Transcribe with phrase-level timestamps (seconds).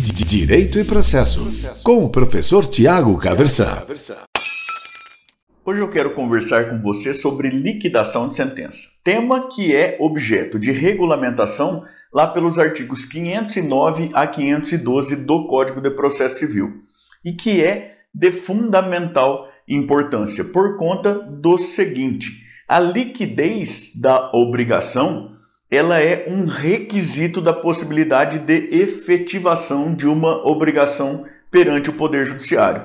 [0.00, 1.50] Direito e Processo,
[1.82, 3.82] com o professor Tiago Caversan.
[5.64, 10.70] Hoje eu quero conversar com você sobre liquidação de sentença, tema que é objeto de
[10.70, 11.82] regulamentação
[12.14, 16.84] lá pelos artigos 509 a 512 do Código de Processo Civil
[17.24, 25.37] e que é de fundamental importância por conta do seguinte: a liquidez da obrigação
[25.70, 32.82] ela é um requisito da possibilidade de efetivação de uma obrigação perante o Poder Judiciário.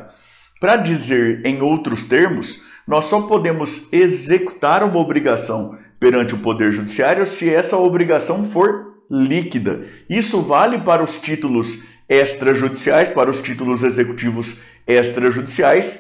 [0.59, 7.26] Para dizer em outros termos, nós só podemos executar uma obrigação perante o Poder Judiciário
[7.26, 9.85] se essa obrigação for líquida.
[10.09, 11.79] Isso vale para os títulos
[12.09, 15.99] extrajudiciais, para os títulos executivos extrajudiciais,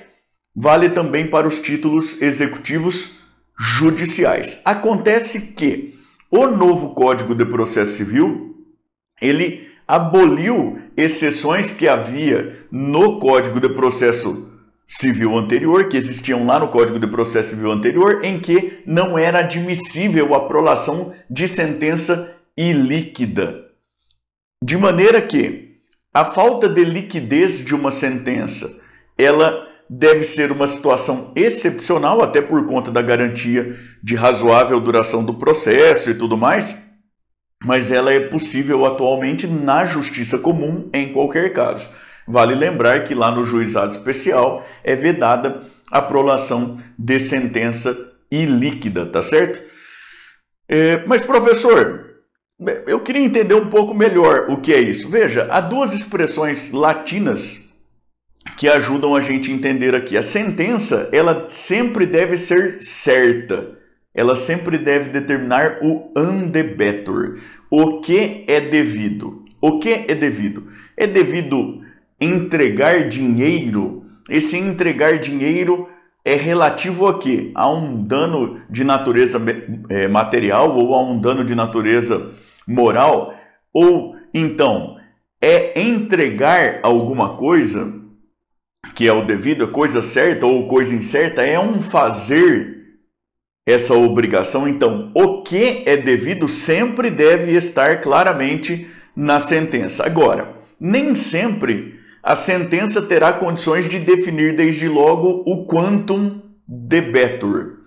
[0.53, 3.11] vale também para os títulos executivos
[3.57, 4.59] judiciais.
[4.65, 5.93] Acontece que
[6.35, 8.55] o novo Código de Processo Civil,
[9.21, 14.51] ele aboliu exceções que havia no Código de Processo
[14.87, 19.39] Civil anterior, que existiam lá no Código de Processo Civil anterior, em que não era
[19.41, 23.67] admissível a prolação de sentença ilíquida.
[24.63, 25.77] De maneira que
[26.11, 28.81] a falta de liquidez de uma sentença,
[29.15, 35.33] ela deve ser uma situação excepcional, até por conta da garantia de razoável duração do
[35.33, 36.77] processo e tudo mais,
[37.63, 41.87] mas ela é possível atualmente na justiça comum em qualquer caso.
[42.27, 47.95] Vale lembrar que lá no juizado especial é vedada a prolação de sentença
[48.31, 49.61] ilíquida, tá certo?
[50.67, 52.13] É, mas, professor,
[52.87, 55.09] eu queria entender um pouco melhor o que é isso.
[55.09, 57.62] Veja, há duas expressões latinas
[58.57, 60.17] que ajudam a gente a entender aqui.
[60.17, 63.77] A sentença, ela sempre deve ser certa.
[64.13, 67.39] Ela sempre deve determinar o andebetor.
[67.69, 69.43] O que é devido?
[69.59, 70.67] O que é devido?
[70.95, 71.81] É devido
[72.21, 74.05] entregar dinheiro.
[74.29, 75.89] Esse entregar dinheiro
[76.23, 77.51] é relativo a quê?
[77.55, 79.41] A um dano de natureza
[79.89, 82.31] é, material ou a um dano de natureza
[82.67, 83.33] moral?
[83.73, 84.97] Ou então
[85.41, 88.02] é entregar alguma coisa
[88.95, 92.83] que é o devido, a coisa certa ou coisa incerta, é um fazer
[93.65, 94.67] essa obrigação.
[94.67, 100.05] Então, o que é devido sempre deve estar claramente na sentença.
[100.05, 107.79] Agora, nem sempre a sentença terá condições de definir desde logo o quantum debetur.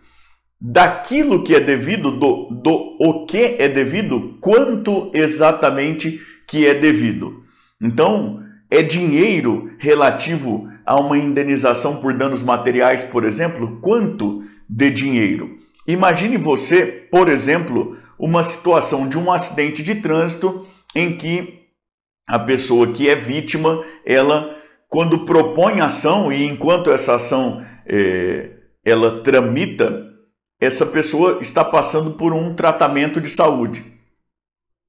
[0.60, 7.44] Daquilo que é devido, do, do o que é devido, quanto exatamente que é devido.
[7.80, 15.58] Então, é dinheiro relativo a uma indenização por danos materiais, por exemplo, quanto de dinheiro?
[15.86, 21.66] Imagine você, por exemplo, uma situação de um acidente de trânsito em que
[22.28, 24.56] a pessoa que é vítima, ela,
[24.88, 28.50] quando propõe ação e enquanto essa ação é,
[28.84, 30.06] ela tramita,
[30.60, 33.84] essa pessoa está passando por um tratamento de saúde.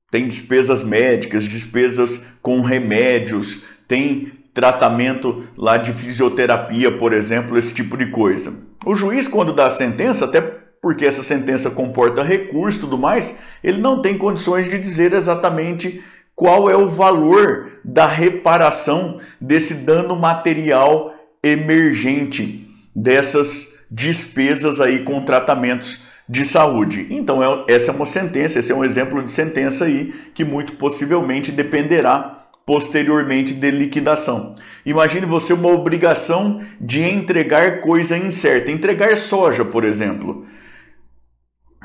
[0.09, 7.95] Tem despesas médicas, despesas com remédios, tem tratamento lá de fisioterapia, por exemplo, esse tipo
[7.95, 8.51] de coisa.
[8.83, 10.41] O juiz, quando dá a sentença, até
[10.81, 16.03] porque essa sentença comporta recurso e tudo mais, ele não tem condições de dizer exatamente
[16.35, 21.13] qual é o valor da reparação desse dano material
[21.43, 27.05] emergente, dessas despesas aí com tratamentos de saúde.
[27.11, 30.73] Então, é, essa é uma sentença, esse é um exemplo de sentença aí que muito
[30.73, 32.36] possivelmente dependerá
[32.67, 34.53] posteriormente de liquidação.
[34.85, 40.45] Imagine você uma obrigação de entregar coisa incerta, entregar soja, por exemplo.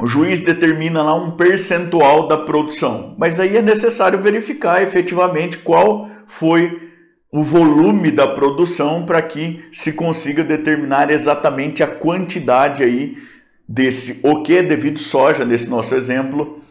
[0.01, 6.11] O juiz determina lá um percentual da produção, mas aí é necessário verificar efetivamente qual
[6.27, 6.91] foi
[7.31, 13.17] o volume da produção para que se consiga determinar exatamente a quantidade aí
[13.69, 16.62] desse o que é devido soja nesse nosso exemplo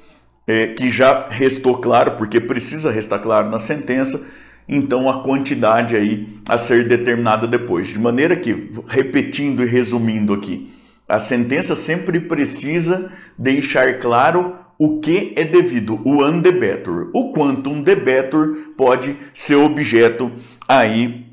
[0.48, 4.26] é, que já restou claro, porque precisa restar claro na sentença,
[4.68, 7.88] então a quantidade aí a ser determinada depois.
[7.88, 10.74] De maneira que, repetindo e resumindo aqui,
[11.08, 17.12] a sentença sempre precisa deixar claro o que é devido, o undebetor.
[17.14, 20.32] O quantum debetor pode ser objeto
[20.68, 21.26] aí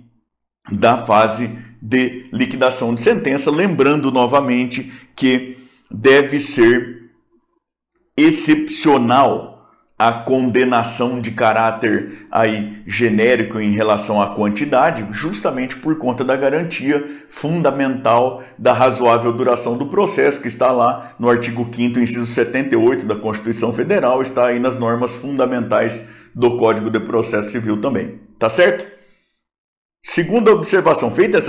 [0.70, 5.56] da fase de liquidação de sentença, lembrando novamente que
[5.90, 6.97] deve ser
[8.18, 9.56] excepcional
[9.98, 17.24] a condenação de caráter aí genérico em relação à quantidade, justamente por conta da garantia
[17.28, 23.16] fundamental da razoável duração do processo, que está lá no artigo 5 inciso 78 da
[23.16, 28.20] Constituição Federal, está aí nas normas fundamentais do Código de Processo Civil também.
[28.38, 28.86] tá certo?
[30.04, 31.40] Segunda observação, feita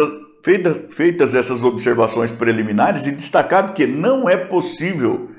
[0.44, 5.30] feita, feitas essas observações preliminares e destacado que não é possível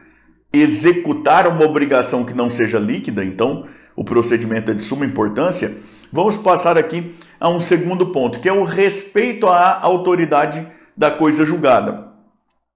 [0.52, 5.76] executar uma obrigação que não seja líquida, então o procedimento é de suma importância,
[6.12, 10.66] vamos passar aqui a um segundo ponto, que é o respeito à autoridade
[10.96, 12.08] da coisa julgada.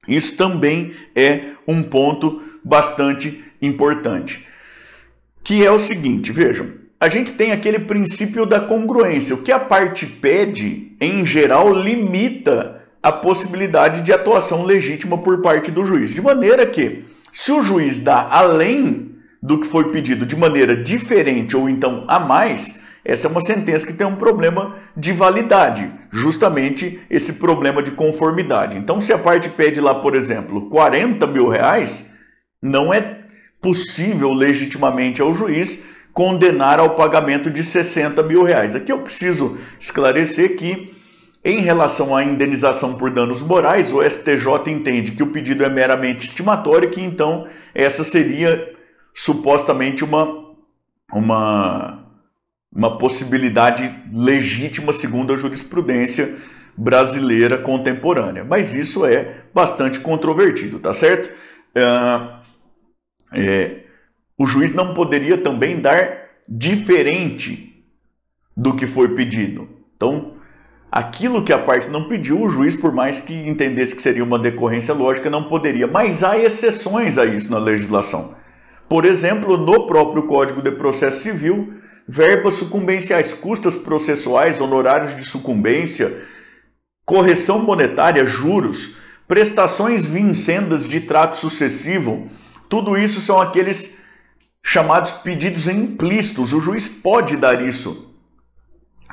[0.07, 4.47] Isso também é um ponto bastante importante.
[5.43, 6.69] Que é o seguinte, vejam,
[7.01, 9.35] a gente tem aquele princípio da congruência.
[9.35, 15.71] O que a parte pede, em geral, limita a possibilidade de atuação legítima por parte
[15.71, 16.13] do juiz.
[16.13, 17.05] De maneira que,
[17.35, 22.21] se o juiz dá além do que foi pedido de maneira diferente ou então a
[22.21, 27.91] mais, essa é uma sentença que tem um problema de validade, justamente esse problema de
[27.91, 28.79] conformidade.
[28.79, 32.15] Então, se a parte pede lá, por exemplo, 40 mil reais,
[32.63, 33.25] não é
[33.61, 38.77] possível legitimamente ao juiz condenar ao pagamento de 60 mil reais.
[38.77, 40.94] Aqui eu preciso esclarecer que,
[41.45, 46.27] em relação à indenização por danos morais, o STJ entende que o pedido é meramente
[46.27, 48.73] estimatório e que então essa seria
[49.13, 50.55] supostamente uma,
[51.13, 52.05] uma
[52.75, 56.37] uma possibilidade legítima segundo a jurisprudência
[56.77, 58.45] brasileira contemporânea.
[58.45, 61.33] Mas isso é bastante controvertido, tá certo?
[61.73, 61.85] É,
[63.33, 63.85] é,
[64.37, 67.85] o juiz não poderia também dar diferente
[68.57, 69.69] do que foi pedido.
[69.95, 70.34] Então,
[70.95, 74.39] aquilo que a parte não pediu, o juiz, por mais que entendesse que seria uma
[74.39, 75.89] decorrência lógica, não poderia.
[75.89, 78.37] Mas há exceções a isso na legislação.
[78.89, 81.75] Por exemplo, no próprio Código de Processo Civil,
[82.07, 86.17] verbas sucumbenciais, custas processuais, honorários de sucumbência,
[87.05, 92.31] correção monetária, juros, prestações vincendas de trato sucessivo,
[92.69, 93.99] tudo isso são aqueles
[94.63, 96.53] chamados pedidos implícitos.
[96.53, 98.15] O juiz pode dar isso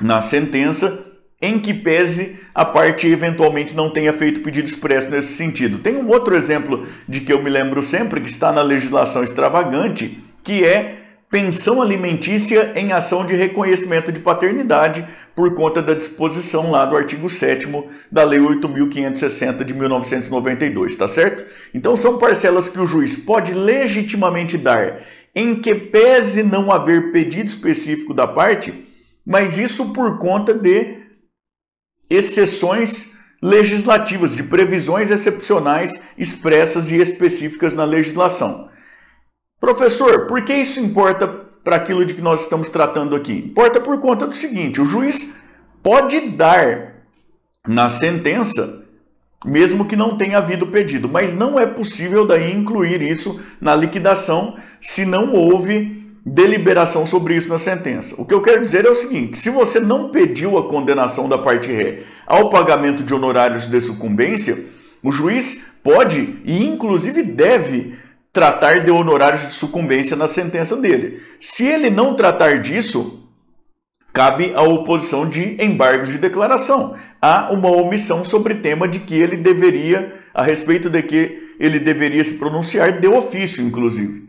[0.00, 1.11] na sentença,
[1.42, 5.78] em que pese a parte eventualmente não tenha feito pedido expresso nesse sentido.
[5.78, 10.22] Tem um outro exemplo de que eu me lembro sempre, que está na legislação extravagante,
[10.44, 10.98] que é
[11.28, 15.04] pensão alimentícia em ação de reconhecimento de paternidade
[15.34, 17.66] por conta da disposição lá do artigo 7
[18.10, 21.44] da Lei 8.560 de 1992, tá certo?
[21.74, 25.00] Então são parcelas que o juiz pode legitimamente dar
[25.34, 28.74] em que pese não haver pedido específico da parte,
[29.24, 31.01] mas isso por conta de
[32.14, 33.12] exceções
[33.42, 38.68] legislativas, de previsões excepcionais expressas e específicas na legislação.
[39.60, 43.32] Professor, por que isso importa para aquilo de que nós estamos tratando aqui?
[43.32, 45.40] Importa por conta do seguinte: o juiz
[45.82, 46.94] pode dar
[47.66, 48.84] na sentença,
[49.44, 54.56] mesmo que não tenha havido pedido, mas não é possível daí incluir isso na liquidação
[54.80, 58.14] se não houve deliberação sobre isso na sentença.
[58.18, 61.38] O que eu quero dizer é o seguinte: se você não pediu a condenação da
[61.38, 64.64] parte ré ao pagamento de honorários de sucumbência,
[65.02, 67.98] o juiz pode e inclusive deve
[68.32, 71.20] tratar de honorários de sucumbência na sentença dele.
[71.38, 73.28] Se ele não tratar disso,
[74.12, 76.96] cabe a oposição de embargos de declaração.
[77.20, 82.24] Há uma omissão sobre tema de que ele deveria, a respeito de que ele deveria
[82.24, 84.28] se pronunciar de ofício, inclusive.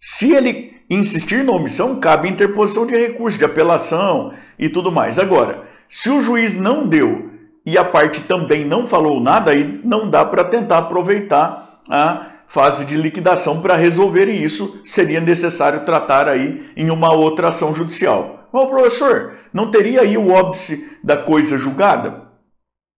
[0.00, 5.18] Se ele insistir na omissão, cabe interposição de recurso, de apelação e tudo mais.
[5.18, 7.30] Agora, se o juiz não deu
[7.64, 12.84] e a parte também não falou nada, aí não dá para tentar aproveitar a fase
[12.84, 18.48] de liquidação para resolver isso, seria necessário tratar aí em uma outra ação judicial.
[18.52, 22.23] Mas, professor, não teria aí o óbice da coisa julgada?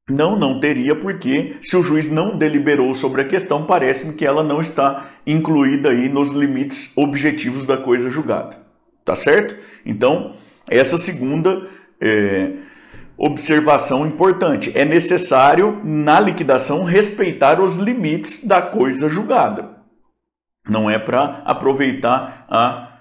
[0.08, 4.44] Não, não teria, porque se o juiz não deliberou sobre a questão, parece-me que ela
[4.44, 8.56] não está incluída aí nos limites objetivos da coisa julgada.
[9.04, 9.56] Tá certo?
[9.84, 10.36] Então,
[10.68, 11.66] essa segunda
[12.00, 12.52] é,
[13.18, 19.76] observação importante: é necessário, na liquidação, respeitar os limites da coisa julgada.
[20.68, 22.98] Não é para aproveitar a,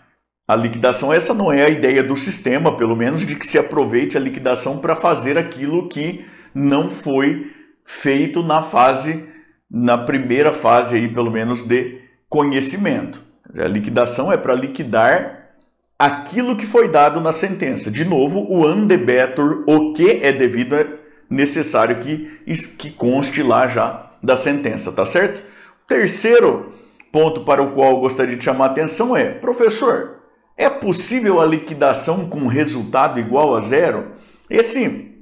[0.48, 1.14] a liquidação.
[1.14, 4.80] Essa não é a ideia do sistema, pelo menos, de que se aproveite a liquidação
[4.80, 7.52] para fazer aquilo que não foi
[7.84, 9.28] feito na fase,
[9.70, 13.22] na primeira fase aí, pelo menos, de conhecimento.
[13.58, 15.52] A liquidação é para liquidar
[16.00, 17.92] aquilo que foi dado na sentença.
[17.92, 20.88] De novo, o andebetor, o que é devido, é
[21.30, 22.42] necessário que,
[22.78, 25.44] que conste lá já da sentença, tá certo?
[25.88, 26.74] Terceiro
[27.12, 30.18] ponto para o qual eu gostaria de chamar a atenção é, professor,
[30.58, 34.12] é possível a liquidação com resultado igual a zero?
[34.50, 35.15] Esse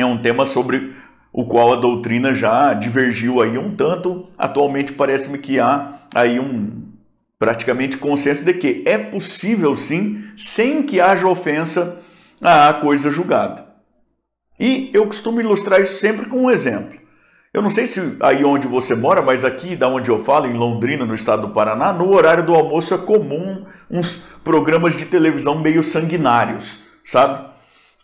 [0.00, 0.94] é um tema sobre
[1.32, 4.26] o qual a doutrina já divergiu aí um tanto.
[4.38, 6.82] Atualmente parece-me que há aí um,
[7.38, 12.00] praticamente consenso de que é possível sim, sem que haja ofensa
[12.40, 13.66] à coisa julgada.
[14.58, 16.98] E eu costumo ilustrar isso sempre com um exemplo.
[17.52, 20.52] Eu não sei se aí onde você mora, mas aqui da onde eu falo, em
[20.52, 25.58] Londrina, no estado do Paraná, no horário do almoço é comum uns programas de televisão
[25.58, 27.48] meio sanguinários, sabe?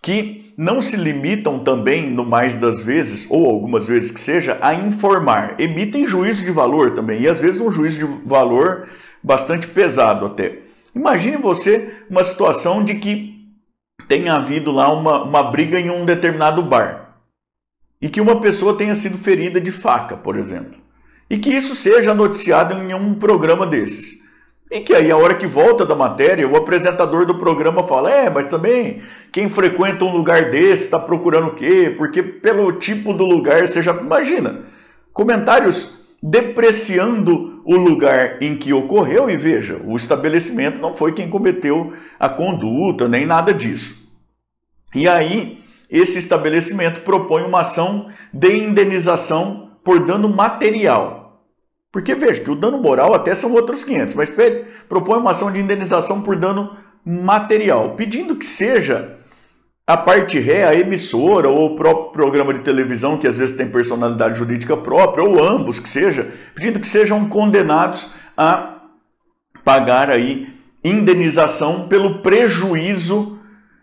[0.00, 4.75] Que não se limitam também, no mais das vezes, ou algumas vezes que seja, a
[4.75, 5.61] informar.
[5.61, 8.88] Emitem juízo de valor também, e às vezes um juízo de valor
[9.23, 10.59] bastante pesado até.
[10.94, 13.32] Imagine você uma situação de que
[14.09, 17.16] tenha havido lá uma, uma briga em um determinado bar
[18.00, 20.78] e que uma pessoa tenha sido ferida de faca, por exemplo,
[21.30, 24.22] e que isso seja noticiado em um programa desses.
[24.73, 28.31] E que aí, a hora que volta da matéria, o apresentador do programa fala: É,
[28.31, 31.95] mas também quem frequenta um lugar desse está procurando o quê?
[31.95, 34.62] Porque pelo tipo do lugar você já imagina.
[35.12, 41.93] Comentários depreciando o lugar em que ocorreu, e veja, o estabelecimento não foi quem cometeu
[42.19, 44.11] a conduta, nem nada disso.
[44.95, 45.59] E aí,
[45.91, 51.22] esse estabelecimento propõe uma ação de indenização por dano material.
[51.92, 54.32] Porque veja que o dano moral até são outros 500, mas
[54.88, 59.18] propõe uma ação de indenização por dano material, pedindo que seja
[59.87, 63.68] a parte ré, a emissora ou o próprio programa de televisão, que às vezes tem
[63.68, 68.80] personalidade jurídica própria, ou ambos que seja, pedindo que sejam condenados a
[69.62, 70.49] pagar aí
[70.82, 73.38] indenização pelo prejuízo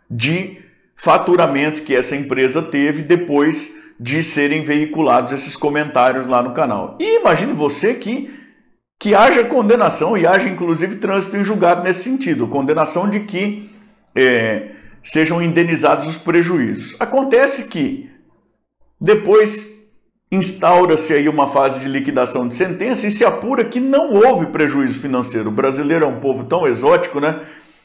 [0.09, 0.57] de
[0.95, 6.97] faturamento que essa empresa teve depois de serem veiculados esses comentários lá no canal.
[6.99, 8.37] E imagine você que
[9.01, 13.71] que haja condenação e haja inclusive trânsito em julgado nesse sentido, condenação de que
[14.13, 16.97] é, sejam indenizados os prejuízos.
[16.99, 18.09] Acontece que
[18.99, 19.79] depois
[20.29, 24.99] instaura-se aí uma fase de liquidação de sentença e se apura que não houve prejuízo
[24.99, 25.47] financeiro.
[25.47, 27.41] O brasileiro é um povo tão exótico, né?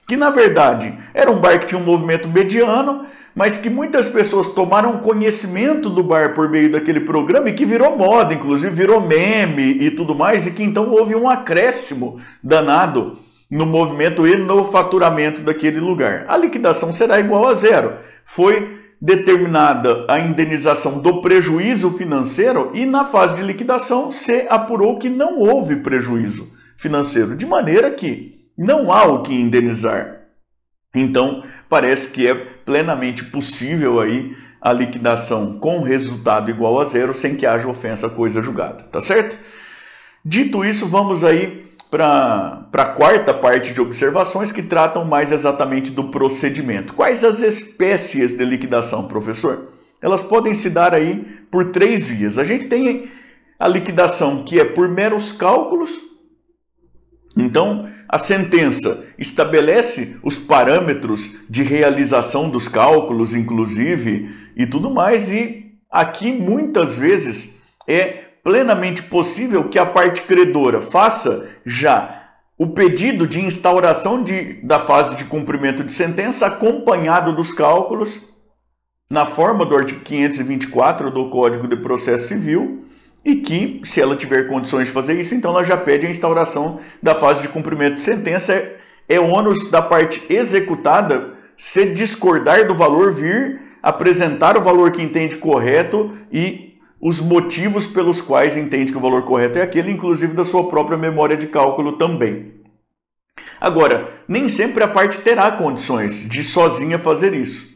[0.07, 4.47] Que na verdade era um bar que tinha um movimento mediano, mas que muitas pessoas
[4.49, 9.63] tomaram conhecimento do bar por meio daquele programa e que virou moda, inclusive virou meme
[9.81, 13.19] e tudo mais, e que então houve um acréscimo danado
[13.51, 16.25] no movimento e no faturamento daquele lugar.
[16.29, 17.95] A liquidação será igual a zero.
[18.25, 25.11] Foi determinada a indenização do prejuízo financeiro e na fase de liquidação se apurou que
[25.11, 30.23] não houve prejuízo financeiro, de maneira que não há o que indenizar.
[30.95, 37.37] Então, parece que é plenamente possível aí a liquidação com resultado igual a zero sem
[37.37, 39.37] que haja ofensa coisa julgada, tá certo?
[40.25, 46.05] Dito isso, vamos aí para a quarta parte de observações que tratam mais exatamente do
[46.05, 46.95] procedimento.
[46.95, 49.69] Quais as espécies de liquidação, professor?
[50.01, 52.39] Elas podem se dar aí por três vias.
[52.39, 53.11] A gente tem
[53.59, 55.91] a liquidação que é por meros cálculos.
[57.37, 65.73] Então, a sentença estabelece os parâmetros de realização dos cálculos, inclusive, e tudo mais, e
[65.91, 72.23] aqui muitas vezes é plenamente possível que a parte credora faça já
[72.57, 78.21] o pedido de instauração de, da fase de cumprimento de sentença acompanhado dos cálculos
[79.11, 82.85] na forma do artigo 524 do Código de Processo Civil
[83.25, 86.81] e que, se ela tiver condições de fazer isso, então ela já pede a instauração
[87.03, 88.53] da fase de cumprimento de sentença.
[88.53, 88.77] É,
[89.09, 95.37] é ônus da parte executada se discordar do valor vir apresentar o valor que entende
[95.37, 100.45] correto e os motivos pelos quais entende que o valor correto é aquele, inclusive da
[100.45, 102.55] sua própria memória de cálculo também.
[103.61, 107.75] Agora, nem sempre a parte terá condições de sozinha fazer isso.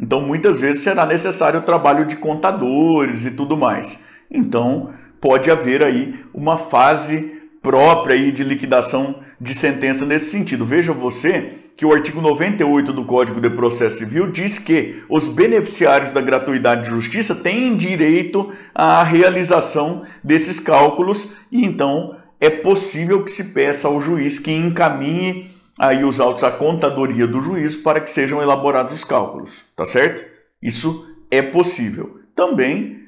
[0.00, 4.02] Então, muitas vezes será necessário o trabalho de contadores e tudo mais.
[4.30, 10.64] Então, pode haver aí uma fase própria aí de liquidação de sentença nesse sentido.
[10.64, 16.10] Veja você que o artigo 98 do Código de Processo Civil diz que os beneficiários
[16.10, 23.30] da gratuidade de justiça têm direito à realização desses cálculos e então é possível que
[23.30, 28.10] se peça ao juiz que encaminhe aí os autos à contadoria do juiz para que
[28.10, 30.22] sejam elaborados os cálculos, tá certo?
[30.62, 32.20] Isso é possível.
[32.36, 33.03] Também,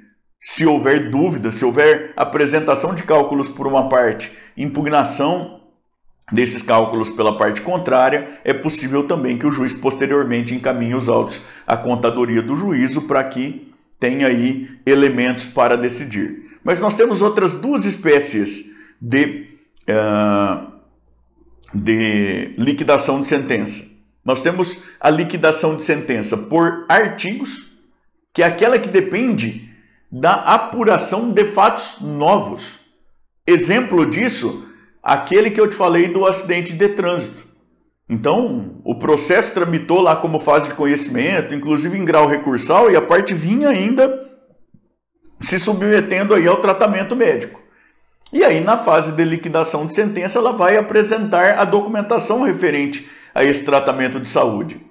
[0.49, 5.61] se houver dúvida, se houver apresentação de cálculos por uma parte, impugnação
[6.31, 11.43] desses cálculos pela parte contrária, é possível também que o juiz posteriormente encaminhe os autos
[11.67, 16.59] à contadoria do juízo para que tenha aí elementos para decidir.
[16.62, 18.73] Mas nós temos outras duas espécies
[19.03, 19.49] de,
[19.91, 20.73] uh,
[21.75, 23.85] de liquidação de sentença.
[24.25, 27.67] Nós temos a liquidação de sentença por artigos,
[28.33, 29.66] que é aquela que depende
[30.21, 32.81] da apuração de fatos novos.
[33.47, 34.67] Exemplo disso
[35.07, 37.47] Aquele que eu te falei do acidente de trânsito.
[38.09, 43.01] Então, o processo tramitou lá como fase de conhecimento, inclusive em grau recursal, e a
[43.01, 44.29] parte vinha ainda
[45.41, 47.63] se submetendo aí ao tratamento médico.
[48.33, 53.45] E aí, na fase de liquidação de sentença, ela vai apresentar a documentação referente a
[53.45, 54.85] esse tratamento de saúde.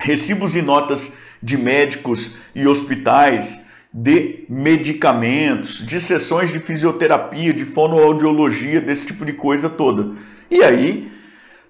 [0.00, 3.63] Recibos e notas de médicos e hospitais,
[3.96, 10.16] de medicamentos, de sessões de fisioterapia, de fonoaudiologia, desse tipo de coisa toda.
[10.50, 11.12] E aí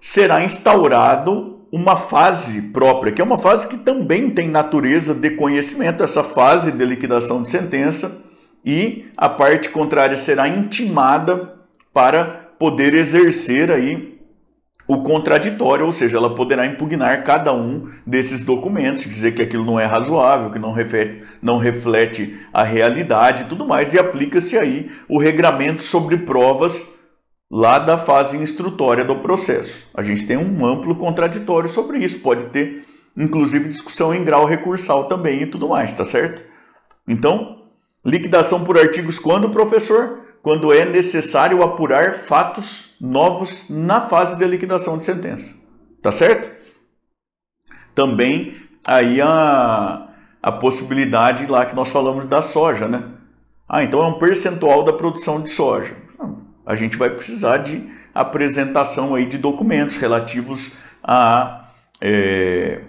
[0.00, 6.02] será instaurado uma fase própria, que é uma fase que também tem natureza de conhecimento,
[6.02, 8.22] essa fase de liquidação de sentença,
[8.64, 11.56] e a parte contrária será intimada
[11.92, 12.24] para
[12.58, 14.13] poder exercer aí
[14.86, 19.80] o contraditório, ou seja, ela poderá impugnar cada um desses documentos, dizer que aquilo não
[19.80, 24.90] é razoável, que não reflete, não reflete a realidade e tudo mais, e aplica-se aí
[25.08, 26.86] o regramento sobre provas
[27.50, 29.86] lá da fase instrutória do processo.
[29.94, 32.84] A gente tem um amplo contraditório sobre isso, pode ter
[33.16, 36.44] inclusive discussão em grau recursal também e tudo mais, tá certo?
[37.06, 37.62] Então,
[38.04, 40.23] liquidação por artigos quando, professor?
[40.44, 45.52] Quando é necessário apurar fatos novos na fase de liquidação de sentença.
[46.00, 46.48] Tá certo?
[47.96, 48.54] Também
[48.86, 50.08] aí a,
[50.40, 53.02] a possibilidade lá que nós falamos da soja, né?
[53.68, 56.04] Ah, então é um percentual da produção de soja
[56.66, 60.72] a gente vai precisar de apresentação aí de documentos relativos
[61.02, 61.68] a,
[62.00, 62.80] é,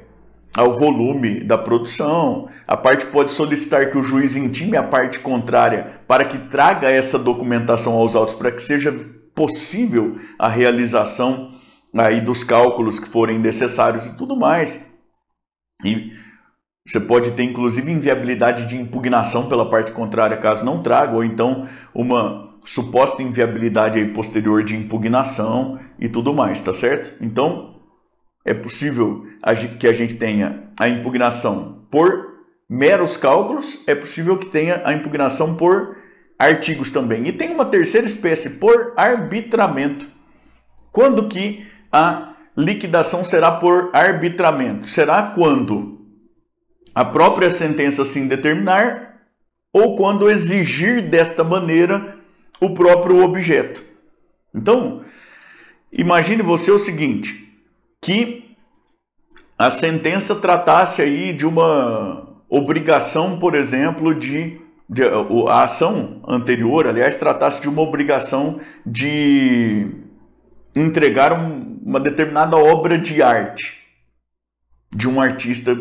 [0.56, 2.48] ao volume da produção.
[2.66, 7.20] A parte pode solicitar que o juiz intime a parte contrária para que traga essa
[7.20, 8.92] documentação aos autos para que seja
[9.36, 11.52] possível a realização
[11.94, 14.86] aí dos cálculos que forem necessários e tudo mais.
[15.84, 16.14] E
[16.88, 21.68] você pode ter inclusive inviabilidade de impugnação pela parte contrária caso não traga, ou então
[21.94, 27.14] uma suposta inviabilidade aí posterior de impugnação e tudo mais, tá certo?
[27.24, 27.75] Então,
[28.46, 29.26] é possível
[29.80, 32.36] que a gente tenha a impugnação por
[32.70, 35.98] meros cálculos, é possível que tenha a impugnação por
[36.38, 37.28] artigos também.
[37.28, 40.08] E tem uma terceira espécie, por arbitramento.
[40.92, 44.88] Quando que a liquidação será por arbitramento?
[44.88, 45.96] Será quando
[46.94, 49.22] a própria sentença assim determinar
[49.74, 52.18] ou quando exigir desta maneira
[52.62, 53.84] o próprio objeto.
[54.54, 55.04] Então,
[55.92, 57.45] imagine você o seguinte,
[58.06, 58.56] que
[59.58, 65.02] a sentença tratasse aí de uma obrigação, por exemplo, de, de
[65.50, 69.88] a ação anterior, aliás, tratasse de uma obrigação de
[70.76, 73.84] entregar um, uma determinada obra de arte
[74.96, 75.76] de um artista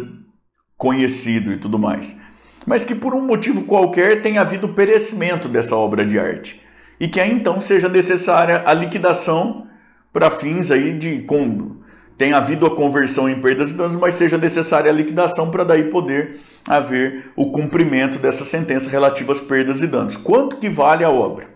[0.78, 2.18] conhecido e tudo mais,
[2.64, 6.58] mas que por um motivo qualquer tenha havido perecimento dessa obra de arte.
[6.98, 9.68] E que aí então seja necessária a liquidação
[10.10, 11.83] para fins aí de com
[12.16, 15.84] tenha havido a conversão em perdas e danos, mas seja necessária a liquidação para daí
[15.84, 20.16] poder haver o cumprimento dessa sentença relativa às perdas e danos.
[20.16, 21.48] Quanto que vale a obra?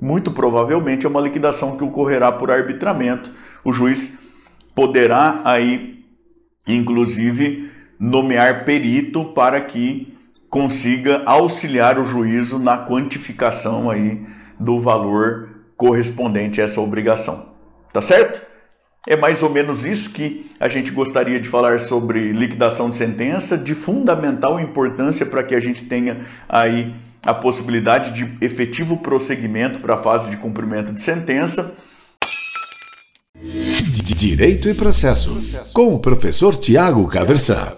[0.00, 3.32] Muito provavelmente é uma liquidação que ocorrerá por arbitramento.
[3.64, 4.16] O juiz
[4.74, 5.98] poderá aí
[6.68, 10.14] inclusive nomear perito para que
[10.48, 14.24] consiga auxiliar o juízo na quantificação aí
[14.58, 17.54] do valor correspondente a essa obrigação.
[17.92, 18.46] Tá certo?
[19.06, 23.56] É mais ou menos isso que a gente gostaria de falar sobre liquidação de sentença,
[23.56, 29.94] de fundamental importância para que a gente tenha aí a possibilidade de efetivo prosseguimento para
[29.94, 31.76] a fase de cumprimento de sentença.
[34.16, 35.40] Direito e processo,
[35.72, 37.72] com o professor Tiago Caversan.